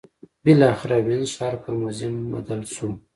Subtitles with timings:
[0.43, 2.87] بالاخره وینز ښار پر موزیم بدل شو.